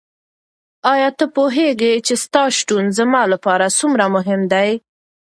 [0.93, 4.71] ایا ته پوهېږې چې ستا شتون زما لپاره څومره مهم دی؟